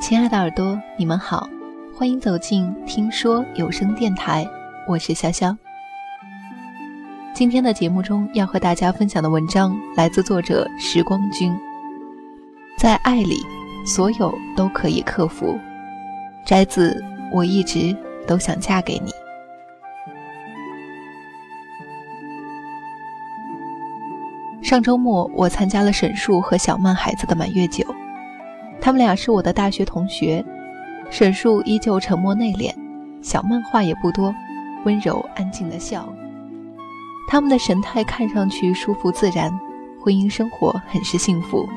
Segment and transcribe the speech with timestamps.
[0.00, 1.48] 亲爱的耳朵，你们好，
[1.96, 4.48] 欢迎走进听说有声电台，
[4.88, 5.56] 我是潇潇。
[7.34, 11.56] 今天的节目中要和大家分享的文章来自作者时光君。
[12.76, 13.36] 在爱里，
[13.86, 15.58] 所有都可以克服。
[16.44, 16.92] 摘自
[17.30, 19.10] 《我一直都想嫁给你》。
[24.62, 27.84] 上周末，我参加了沈树和小曼孩子的满月酒。
[28.80, 30.44] 他们俩是我的大学同学。
[31.10, 32.72] 沈树依旧沉默内敛，
[33.20, 34.32] 小曼话也不多，
[34.84, 36.08] 温柔安静的笑。
[37.28, 39.50] 他们的神态看上去舒服自然，
[40.00, 41.68] 婚姻生活很是幸福。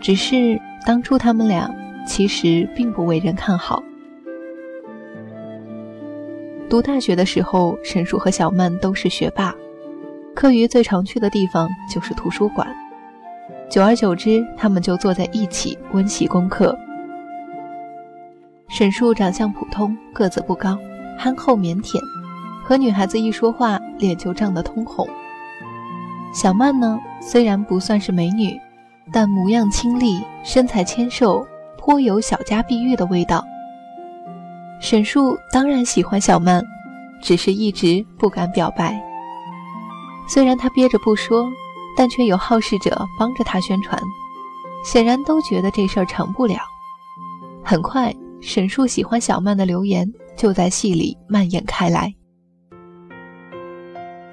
[0.00, 1.72] 只是当初他们俩
[2.06, 3.82] 其实并不为人看好。
[6.68, 9.54] 读大学的时候，沈树和小曼都是学霸。
[10.34, 12.68] 课余最常去的地方就是图书馆，
[13.70, 16.76] 久而久之，他们就坐在一起温习功课。
[18.68, 20.78] 沈树长相普通，个子不高，
[21.18, 21.98] 憨厚腼腆，
[22.64, 25.06] 和女孩子一说话，脸就涨得通红。
[26.32, 28.58] 小曼呢，虽然不算是美女，
[29.12, 31.46] 但模样清丽，身材纤瘦，
[31.76, 33.44] 颇有小家碧玉的味道。
[34.80, 36.64] 沈树当然喜欢小曼，
[37.20, 38.98] 只是一直不敢表白。
[40.26, 41.46] 虽然他憋着不说，
[41.98, 44.00] 但却有好事者帮着他宣传，
[44.84, 46.56] 显然都觉得这事儿成不了。
[47.64, 52.14] 很快，沈树喜欢小曼的留言就在戏里蔓延开来。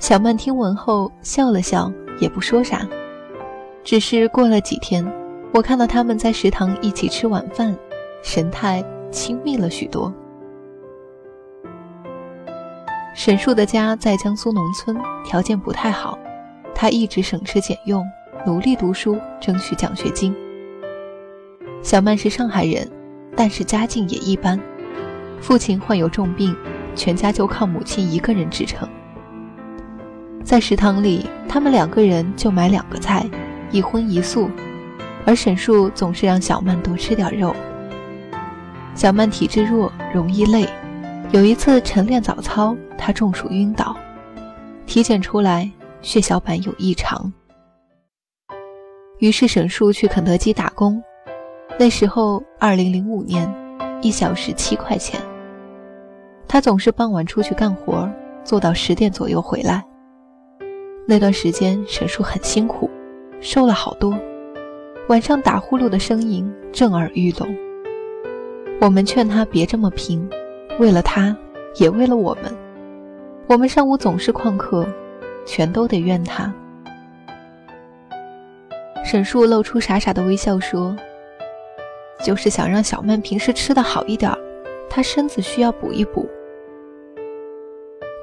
[0.00, 1.88] 小曼听闻后笑了笑，
[2.18, 2.84] 也不说啥。
[3.84, 5.06] 只是过了几天，
[5.54, 7.72] 我看到他们在食堂一起吃晚饭，
[8.24, 10.12] 神态亲密了许多。
[13.14, 16.18] 沈树的家在江苏农村，条件不太好。
[16.82, 18.04] 他一直省吃俭用，
[18.44, 20.34] 努力读书，争取奖学金。
[21.80, 22.90] 小曼是上海人，
[23.36, 24.58] 但是家境也一般。
[25.40, 26.56] 父亲患有重病，
[26.96, 28.88] 全家就靠母亲一个人支撑。
[30.42, 33.30] 在食堂里，他们两个人就买两个菜，
[33.70, 34.50] 一荤一素，
[35.24, 37.54] 而沈树总是让小曼多吃点肉。
[38.96, 40.68] 小曼体质弱，容易累。
[41.30, 43.96] 有一次晨练早操，他中暑晕倒，
[44.84, 45.70] 体检出来
[46.02, 47.32] 血小板有异常。
[49.18, 51.02] 于是沈树去肯德基打工，
[51.78, 53.48] 那时候二零零五年，
[54.02, 55.20] 一小时七块钱。
[56.48, 58.10] 他总是傍晚出去干活，
[58.44, 59.82] 做到十点左右回来。
[61.06, 62.90] 那段时间沈树很辛苦，
[63.40, 64.14] 瘦了好多，
[65.08, 67.48] 晚上打呼噜的声音震耳欲聋。
[68.80, 70.28] 我们劝他别这么拼。
[70.80, 71.36] 为了他，
[71.76, 72.44] 也为了我们，
[73.46, 74.86] 我们上午总是旷课，
[75.46, 76.52] 全都得怨他。
[79.04, 80.96] 沈树露出傻傻的微笑说
[82.24, 84.32] ：“就是想让小曼平时吃的好一点，
[84.88, 86.28] 她身子需要补一补。”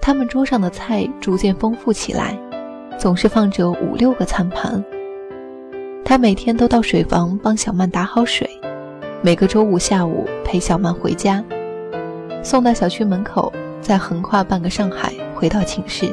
[0.00, 2.38] 他们桌上的菜逐渐丰富起来，
[2.96, 4.82] 总是放着五六个餐盘。
[6.04, 8.48] 他每天都到水房帮小曼打好水，
[9.22, 11.44] 每个周五下午陪小曼回家。
[12.42, 16.08] 送到小区门口，再横跨半个上海回到寝室。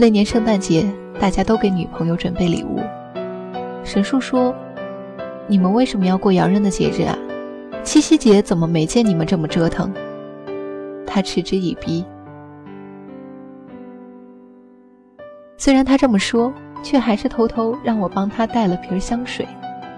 [0.00, 0.88] 那年圣诞节，
[1.18, 2.78] 大家都给女朋友准备礼物。
[3.82, 4.54] 沈树说
[5.48, 7.18] ：“你们为什么要过洋人的节日啊？
[7.82, 9.92] 七夕节怎么没见你们这么折腾？”
[11.04, 12.04] 他嗤之以鼻。
[15.56, 19.44] 虽然他这么说，却还是偷偷让我帮他带了瓶香水，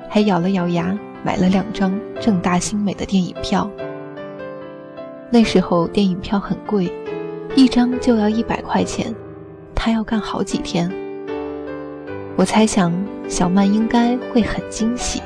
[0.09, 0.99] 还咬了咬牙。
[1.23, 3.71] 买了两张正大星美的电影票。
[5.31, 6.91] 那时候电影票很贵，
[7.55, 9.15] 一张就要一百块钱，
[9.83, 10.93] 他要干好几天。
[12.37, 12.93] 我猜想
[13.27, 15.23] 小曼应该会很惊喜。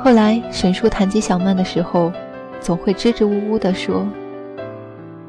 [0.00, 2.12] 后来沈叔谈及小曼的时候，
[2.60, 4.04] 总会支支吾吾地说：“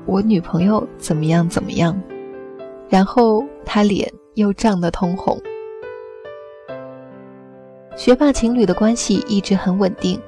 [0.08, 1.96] 我女朋友怎么样怎么样。”
[2.90, 5.40] 然后他脸又涨得通红。
[7.96, 10.20] 学霸情侣的关系一直很稳定，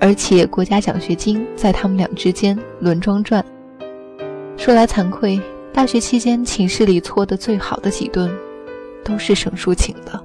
[0.00, 3.44] 而且国家奖学金在他们俩之间轮装转。
[4.56, 5.38] 说来惭愧，
[5.76, 8.34] 大学期间寝室里搓的最好的几顿，
[9.04, 10.24] 都是沈叔请的。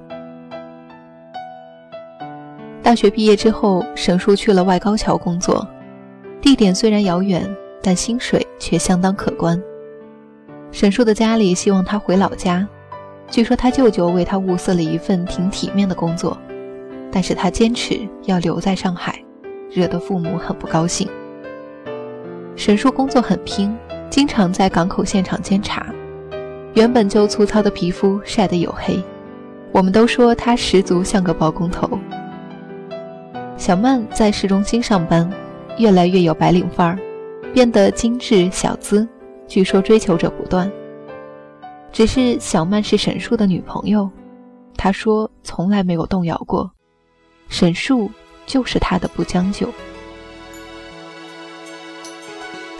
[2.82, 5.68] 大学毕业之后，沈叔去了外高桥工作，
[6.40, 7.46] 地点虽然遥远，
[7.82, 9.62] 但薪水却相当可观。
[10.70, 12.66] 沈叔的家里希望他回老家，
[13.28, 16.34] 据说他舅舅为他物色了一份挺体面的工作。
[17.10, 19.22] 但是他坚持要留在上海，
[19.70, 21.06] 惹得父母很不高兴。
[22.56, 23.76] 沈叔工作很拼，
[24.12, 25.86] 经常在港口现场监察，
[26.74, 29.02] 原本就粗糙的皮肤晒得黝黑，
[29.72, 31.98] 我们都说他十足像个包工头。
[33.56, 35.32] 小曼在市中心上班，
[35.78, 36.98] 越来越有白领范儿，
[37.54, 39.08] 变得精致小资，
[39.48, 40.70] 据说追求者不断。
[41.90, 44.10] 只是小曼是沈树的女朋友，
[44.76, 46.70] 她说从来没有动摇过，
[47.48, 48.10] 沈树
[48.44, 49.66] 就是她的不将就。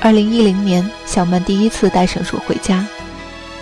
[0.05, 2.85] 二零一零年，小曼第一次带沈树回家，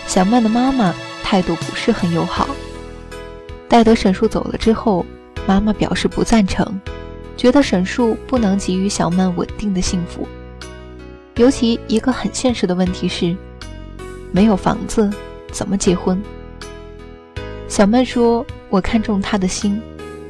[0.07, 2.49] 小曼的妈妈态度不是很友好。
[3.69, 5.05] 待得沈树走了之后，
[5.47, 6.81] 妈妈表示不赞成，
[7.37, 10.27] 觉得沈树不能给予小曼稳定的幸福。
[11.37, 13.37] 尤其一个很现实的问题是，
[14.33, 15.11] 没有房子。
[15.53, 16.19] 怎么结婚？
[17.69, 19.79] 小曼说：“我看中他的心，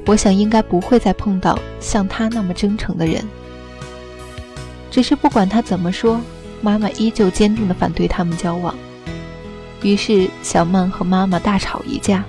[0.06, 3.22] 我想应该不会再碰到像他那么真诚的人。
[4.90, 6.20] 只是不管他怎么说，
[6.60, 8.74] 妈妈依旧坚定地反对他们交往。
[9.82, 12.24] 于是小曼和妈妈大吵一架。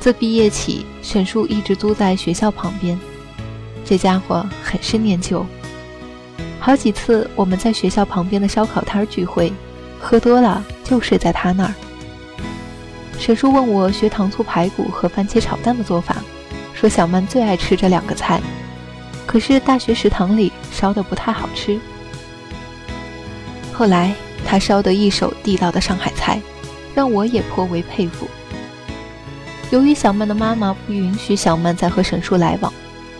[0.00, 2.98] 自毕业起，沈树一直租在学校旁边，
[3.84, 5.44] 这家伙很是念旧。
[6.58, 9.52] 好几次我们在学校旁边的烧烤摊聚会。”
[10.04, 11.72] 喝多了就睡在他那儿。
[13.20, 16.16] 沈叔问我学糖醋排骨和番茄炒蛋的做法，
[16.74, 18.42] 说小曼最爱吃这两个菜，
[19.26, 21.78] 可是大学食堂里烧的不太好吃。
[23.72, 24.14] 后来
[24.44, 26.40] 他烧得一手地道的上海菜，
[26.94, 28.28] 让我也颇为佩服。
[29.70, 32.72] 由于小曼的妈妈不允许小曼再和沈叔来往，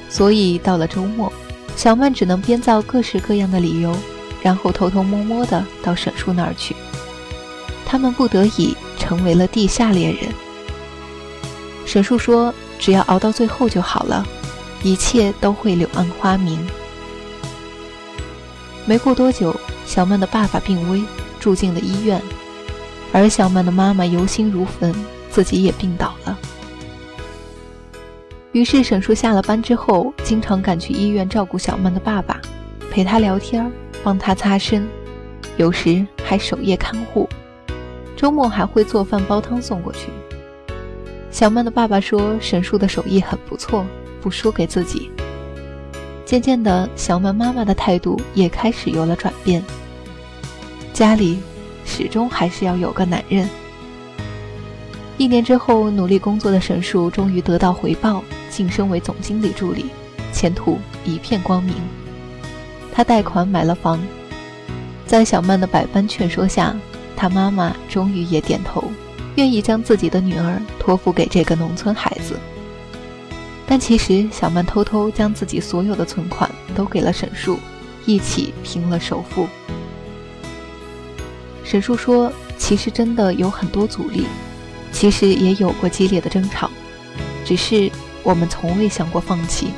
[0.08, 1.32] 所以到了周末，
[1.76, 3.96] 小曼只能编造各式各样的理由。
[4.42, 6.74] 然后偷偷摸摸的到沈叔那儿去，
[7.86, 10.24] 他们不得已成为了地下恋人。
[11.86, 14.26] 沈叔说：“只要熬到最后就好了，
[14.82, 16.58] 一切都会柳暗花明。”
[18.86, 19.54] 没过多久，
[19.86, 21.02] 小曼的爸爸病危，
[21.38, 22.20] 住进了医院，
[23.12, 24.94] 而小曼的妈妈忧心如焚，
[25.30, 26.38] 自己也病倒了。
[28.52, 32.40] 于是沈叔下了班之后，经常赶去医院照顾小曼的爸爸，
[32.90, 33.70] 陪他聊天。
[34.04, 34.88] 帮他擦身，
[35.58, 37.28] 有时还守夜看护，
[38.16, 40.08] 周末还会做饭煲汤送过去。
[41.30, 43.86] 小曼的爸爸说，沈树的手艺很不错，
[44.22, 45.10] 不输给自己。
[46.24, 49.62] 渐渐的，小曼妈妈的态度也开始有了转变。
[50.94, 51.40] 家里
[51.84, 53.46] 始终还是要有个男人。
[55.18, 59.86] 一年之后，努力工作的沈树终于得到回报，晋升为总经理助理，
[60.32, 61.74] 前途一片光明。
[62.90, 64.00] 他贷款买了房，
[65.06, 66.74] 在小曼的百般劝说下，
[67.14, 68.84] 他妈妈终于也点头，
[69.36, 72.38] 愿意将自己的女儿托付给这个农村孩子。
[73.72, 77.58] 但其实，小曼偷偷将自己所有的存款都给了沈树，
[78.04, 79.48] 一起拼了首付。
[81.64, 84.26] 沈树说：“其实真的有很多阻力，
[84.92, 86.70] 其实也有过激烈的争吵，
[87.46, 87.90] 只是
[88.22, 89.68] 我们从未想过放弃。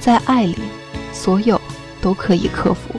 [0.00, 0.58] 在爱里，
[1.12, 1.60] 所有。”
[2.02, 2.96] 都可以克服。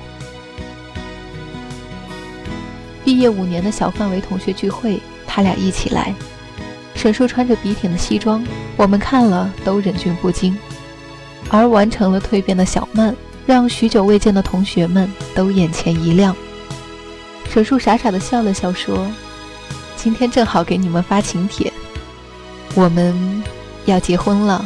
[3.03, 6.15] 毕业五年的小范围同学聚会，他俩一起来。
[6.95, 8.41] 沈叔穿着笔挺的西装，
[8.79, 10.57] 我们看了都忍俊不禁。
[11.49, 13.13] 而完成了蜕变的小曼，
[13.45, 16.33] 让许久未见的同学们都眼前一亮。
[17.49, 19.05] 沈树傻傻的笑了笑，说
[19.97, 21.73] ：“今天正好给你们发请帖，
[22.73, 23.43] 我们
[23.85, 24.65] 要结婚了。”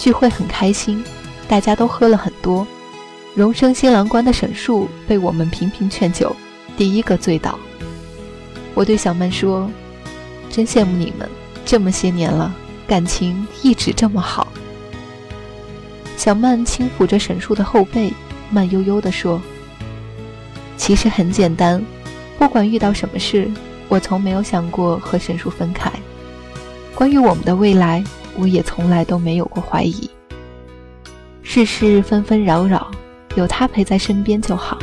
[0.00, 1.04] 聚会很开心。
[1.46, 2.66] 大家都喝了很多，
[3.34, 6.34] 荣升新郎官的沈树被我们频频劝酒，
[6.76, 7.56] 第一个醉倒。
[8.74, 9.70] 我对小曼说
[10.54, 11.28] ：“真羡慕你们，
[11.64, 12.54] 这么些年了，
[12.86, 14.46] 感情一直这么好。”
[16.16, 18.12] 小曼轻抚着沈树的后背，
[18.50, 19.42] 慢悠悠地说
[20.78, 21.84] ：“其实很简单，
[22.38, 23.50] 不管遇到什么事，
[23.88, 25.90] 我从没有想过和沈树分开。
[26.94, 28.04] 关于我们的未来，
[28.36, 30.08] 我也从来都没有过怀疑。”
[31.42, 32.92] 世事纷纷扰扰，
[33.34, 34.78] 有他陪在身边就好。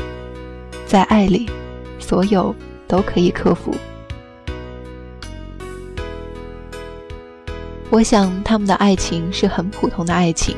[0.85, 1.49] 在爱里，
[1.97, 2.53] 所有
[2.89, 3.73] 都可以克服。
[7.91, 10.55] 我想他们的爱情是很普通的爱情，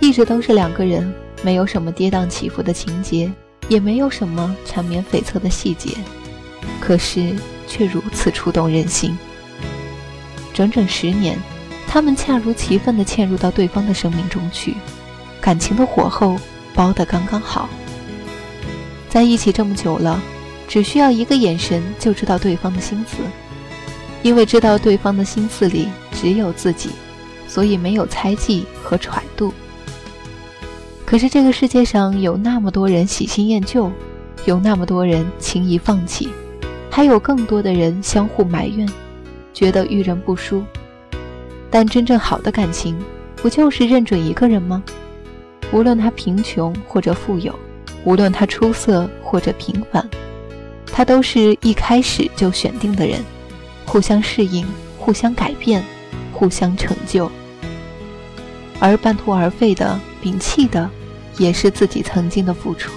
[0.00, 3.30] 一直都是两个人，没有什么跌宕起伏的情节，
[3.68, 5.90] 也没有什么缠绵悱恻的细节，
[6.80, 7.36] 可是
[7.68, 9.14] 却如此触动人心。
[10.54, 11.38] 整整十年，
[11.86, 14.74] 他们恰如其分地嵌入到对方的生命中去。
[15.42, 16.38] 感情的火候
[16.74, 17.68] 包得刚刚好，
[19.10, 20.18] 在一起这么久了，
[20.66, 23.18] 只需要一个眼神就知道对方的心思，
[24.22, 26.90] 因为知道对方的心思里只有自己，
[27.46, 29.52] 所以没有猜忌和揣度。
[31.04, 33.92] 可是这个世界上有那么多人喜新厌旧，
[34.44, 36.30] 有那么多人轻易放弃，
[36.90, 38.88] 还有更多的人相互埋怨，
[39.54, 40.64] 觉得遇人不淑。
[41.70, 42.98] 但真正好的感情，
[43.36, 44.82] 不就是认准一个人吗？
[45.72, 47.54] 无论他贫穷或者富有，
[48.04, 50.08] 无论他出色或者平凡，
[50.86, 53.20] 他都是一开始就选定的人，
[53.84, 54.66] 互相适应，
[54.98, 55.84] 互相改变，
[56.36, 57.30] 互相成就。
[58.78, 60.88] 而半途而废的、摒弃的，
[61.38, 62.92] 也是自己曾经的付出。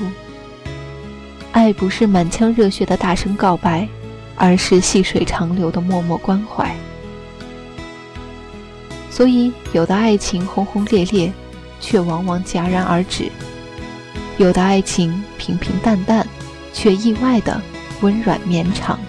[1.53, 3.87] 爱不是满腔热血的大声告白，
[4.35, 6.75] 而是细水长流的默默关怀。
[9.09, 11.31] 所以，有的爱情轰轰烈烈，
[11.79, 13.31] 却往往戛然而止；
[14.37, 16.27] 有的爱情平平淡淡，
[16.71, 17.59] 却意外的
[18.01, 18.99] 温软绵长。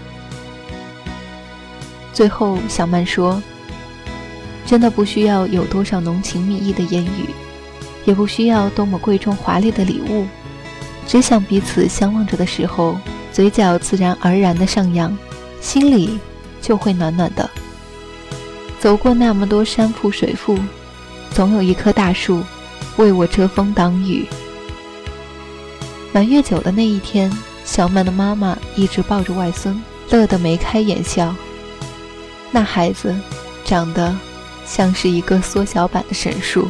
[2.12, 3.40] 最后，小曼说
[4.70, 7.34] ：“真的不需要有多少浓情蜜意的言语，
[8.04, 10.24] 也不需要多么贵重华丽的礼物。”
[11.08, 12.96] 只想彼此相望着的时候，
[13.32, 15.18] 嘴角自然而然的上扬，
[15.60, 16.20] 心里
[16.62, 17.50] 就会暖暖的。
[18.78, 20.56] 走过那么多山铺水复，
[21.32, 22.40] 总有一棵大树
[22.96, 24.24] 为我遮风挡雨。
[26.12, 27.28] 满月酒的那一天，
[27.64, 31.34] 小曼的妈妈一直抱着外孙，乐得眉开眼笑。
[32.52, 33.12] 那孩子
[33.64, 34.14] 长得
[34.70, 36.64] 像是一个缩小版的神树。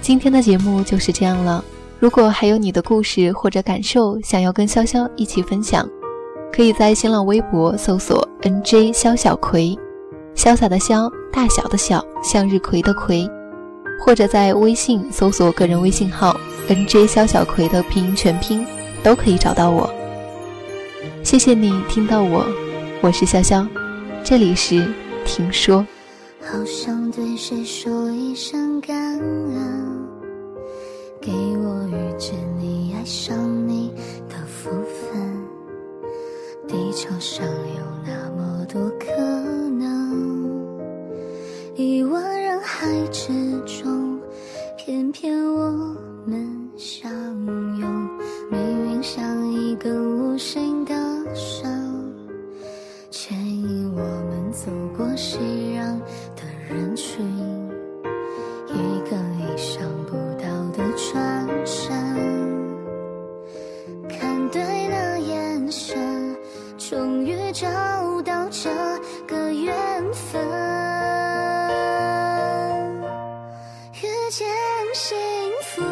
[0.00, 1.62] 今天的节目就是这样了。
[2.00, 5.86] 如果还有你的故事或者感受想要跟潇潇一起分享，
[6.50, 9.78] 可以在新浪微博搜索 “nj 肖小葵”，
[10.34, 13.28] 潇洒的潇，大小的小，向日葵的葵，
[14.00, 16.34] 或者在微信搜索个人微信号
[16.68, 18.64] “nj 肖小葵”的拼音全拼，
[19.02, 19.90] 都可以找到我。
[21.22, 22.46] 谢谢你听到我，
[23.02, 23.68] 我是潇潇，
[24.24, 24.86] 这里是
[25.24, 25.86] 听说。
[26.40, 30.06] 好想对谁说一声感恩。
[31.20, 33.36] 给我遇见你，爱上
[33.68, 33.92] 你
[34.28, 35.20] 的福分。
[36.66, 39.12] 地球上有那么多可
[39.70, 40.68] 能，
[41.74, 43.32] 亿万人海之
[43.64, 44.20] 中，
[44.76, 45.70] 偏偏我
[46.26, 47.10] 们相
[47.78, 48.07] 拥。
[74.30, 74.46] 见
[74.92, 75.16] 幸
[75.62, 75.82] 福，